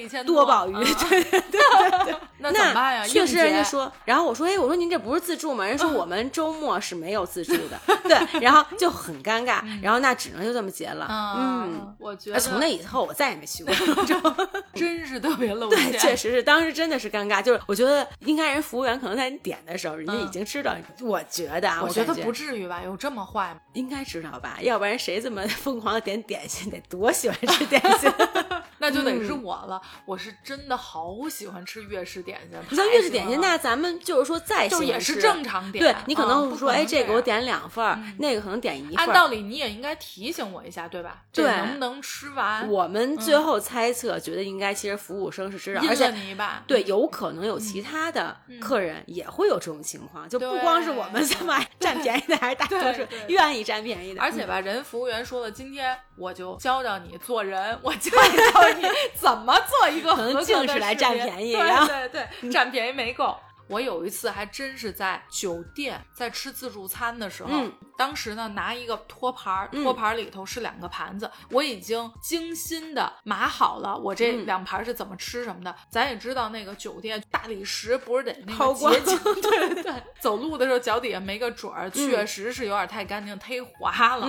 [0.07, 1.59] 条多宝鱼，嗯对对对。
[2.41, 3.05] 那怎么办呀？
[3.05, 5.65] 确实，人家说，然后我说，哎，我说您这不是自助吗？
[5.65, 11.59] 人说我们周末是没有自助的，对， 然后就很尴尬，然后那只能就这么结了，嗯。
[11.69, 13.73] 嗯，我觉得从那以后，我再也没去过。
[14.73, 17.41] 真是特别露对，确实是，当时真的是尴尬。
[17.41, 20.75] 就是我觉得应该人服务员可能在你点的时候，人家已经知道。
[21.01, 22.81] 我觉得啊，我觉得不至于吧？
[22.83, 23.59] 有这么坏吗？
[23.73, 24.57] 应该知道吧？
[24.61, 28.11] 要不然谁这么疯狂的点点心，得多喜欢吃点心？
[28.81, 29.81] 那就得嗯是我了。
[30.05, 32.57] 我是真的好喜欢吃粤式点心。
[32.69, 35.83] 你像粤式点心，那咱们就是说再就是也是正常点。
[35.83, 37.19] 对你可能嗯说，哎，这个我。
[37.29, 38.97] 点两份儿，那那个可能点一份。
[38.97, 41.23] 按道理你也应该提醒我一下，对吧？
[41.33, 42.69] 对，能不能吃完？
[42.69, 46.63] 我们最后猜测，觉得应该其实服务生是知道，而且你一把。
[46.67, 54.21] 对，有可能有其他的客人也会有这种情况，就不光是我们这么 占便宜的，还是大多数愿意占便宜的。
[54.21, 58.11] 而且吧，人服务员说了，今天我就教教你做人，我教
[58.53, 62.09] 教你怎么做一个合格的来占便宜，对对
[62.41, 63.35] 对，占便宜没够。
[63.69, 67.49] 我有一次还真是在酒店在吃自助餐的时候，
[67.97, 75.73] 当时呢拿一个托盘，托盘里头是两个盘子，我已经精心的码好了，我这两盘是怎么吃什么的。
[75.89, 84.27] 咱也知道那个酒店大理石不是得那个洁净， 对对对，走路的时候脚底下没个准儿，确实是有点太干净，忒滑了。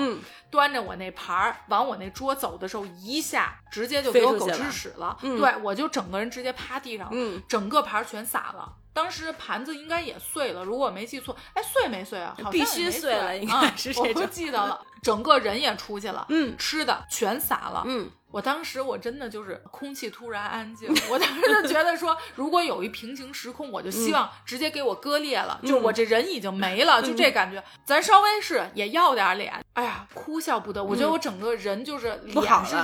[0.50, 8.76] 端着我那盘儿往我那桌走的时候，一下直接就给我狗吃屎了，对我就整个人直接趴地上了，整个盘全洒了。
[8.92, 12.36] 当时盘子应该也碎了，如果没记错，哎，碎没碎啊？
[12.50, 13.92] 必须碎了，应该是。
[13.98, 18.10] 我记得了，整个人也出去了，嗯，吃的全洒了，嗯。
[18.32, 27.60] 我当时我真的就是空气突然安静， 我当时就觉得说，如果有一平行时空，我就希望直接给我割裂了，就我这人已经没了， 就这感觉。
[27.84, 30.84] 咱稍微是也要点脸，哎呀，哭笑不得。
[30.84, 32.76] 我觉得我整个人就是脸是。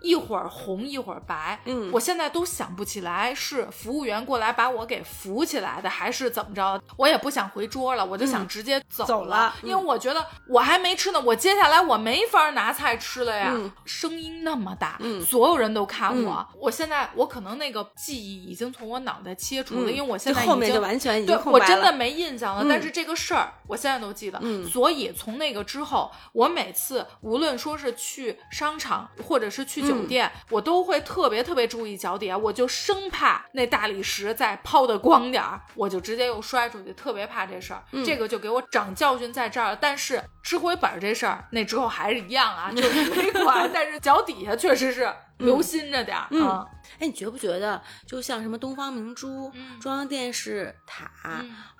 [0.00, 6.80] 一会儿红一会儿白，嗯，我现在都想不起来是服务员过来把我给扶起来的，还是怎么着？
[6.96, 13.54] 我也不想回桌了，我就想直接走了，因为我觉得我还没吃呢，我接下来我没法拿菜吃了呀。
[13.84, 22.64] 声音那么大，嗯，所有人都看我，我现在我可能那个记忆已经从我脑袋切除了，因为我现在后面就完全已经对我真的没印象了。
[22.68, 30.62] 但是这个事儿我现在都记得，嗯，所以从那个之后，我每次无论说是去商场或者是去酒店，我。
[30.68, 37.82] 都会特别特别注意脚底下，我就生怕那大理石再抛的光点儿，我就直接又摔出去，特别怕这事儿。
[38.04, 39.74] 这个就给我长教训在这儿。
[39.80, 43.70] 但是吃回本这事儿，那之后还是一样啊，就是 没管。
[43.72, 46.66] 但是脚底下确实是留心着点儿嗯。
[46.98, 51.10] 哎，你觉不觉得，就像什么东方明珠、中央电视塔，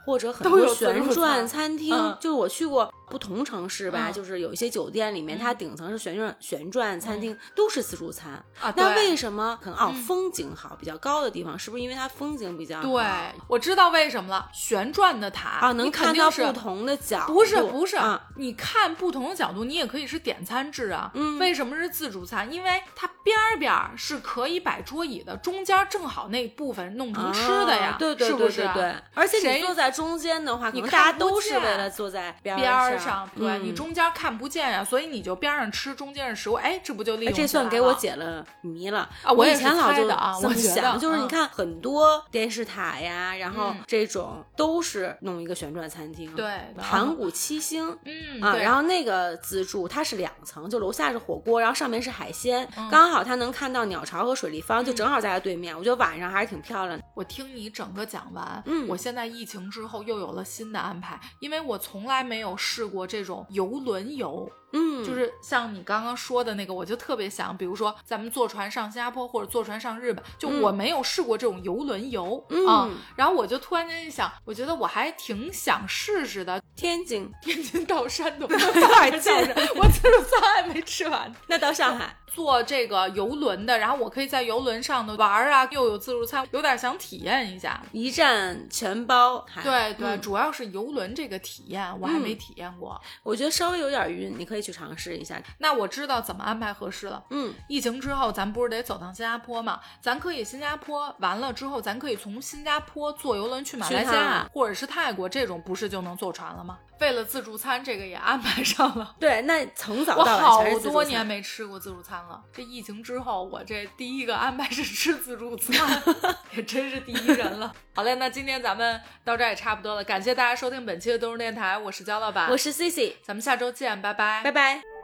[0.04, 1.90] 或者很多旋转餐厅，
[2.20, 2.92] 就是我去过。
[3.10, 8.70] 不同城市吧，就是有一些酒店里面，它顶层是旋转旋转餐厅，都是自助餐啊。
[8.76, 12.82] 那为什么可能哦，风景好，比较高的地方，是不是因为它风景比较好？
[12.82, 13.02] 对，
[13.48, 14.50] 我知道为什么了。
[14.52, 17.32] 旋转的塔啊，能看到不同的角度。
[17.32, 17.96] 不是不是，
[18.36, 21.10] 你看不同的角度，你也可以是点餐制啊。
[21.14, 22.52] 嗯，为什么是自助餐？
[22.52, 27.96] 因为它边边是可以摆桌椅的，中间正好那部分弄成吃的呀。
[27.98, 28.94] 对对对对对。
[29.14, 32.98] 而且你坐在中间的话，可能大家都是为了坐在边上。
[32.98, 39.32] 上对你中间看不见呀，所以你就边上吃，中间是食物，哎，这不就利用这算给我解了谜了啊！
[39.32, 57.04] 我以前老就这么想，就是你看很多电视塔呀，然后这种都是弄一个旋转餐厅，对，盘古七星，嗯啊，然后那个自助它是两层，就楼下是火锅，然后上面是海鲜，刚好它能看到鸟巢和水立方，就正好在它对面，我觉得晚上还是挺漂亮的。
[57.14, 62.88] 我听你整个讲完，嗯，我现在疫情之后又有了新的安排，因为我从来没有试。
[62.88, 64.50] 过这种游轮游。
[64.72, 72.88] 嗯，就是像你刚刚说的那个，我就特别想，比如说咱们坐船上新加坡或者坐船上日本，就我没有试过这种游轮游啊。
[73.16, 76.62] 然后我就突然间一想，我觉得我还挺想试试的。
[76.76, 78.46] 天津，天津到山东，
[78.94, 81.34] 太近了，我自助餐还没吃完。
[81.46, 89.44] 那到上海坐这个游轮的，然后我可以在游轮上的玩啊，又有自助餐，有点想体验一下，一站全包。
[89.64, 94.62] 对对，主要是游轮这个体验我还没体验过，我觉得稍微有点晕，你可以。
[94.68, 97.24] 去尝试一下，那我知道怎么安排合适了。
[97.30, 99.80] 嗯，疫情之后，咱不是得走趟新加坡吗？
[100.02, 106.76] 咱可以新加坡完了之后，咱可以从新加坡坐游轮去马来西亚，或者是泰国，这种不是就能坐船了吗？
[107.00, 109.14] 为了自助餐，这个也安排上了。
[109.20, 112.42] 对，那从早到晚我好多年没吃过自助餐了。
[112.52, 116.02] 这疫情之后，我这第一个安排是吃自助餐，
[116.54, 117.74] 也真是第一人了。
[117.94, 124.97] 好嘞，那今天咱们到这也差不多了，感谢大家收听本期的东日电台，我是焦老板，我是 C C，咱们下周见，拜拜，拜拜。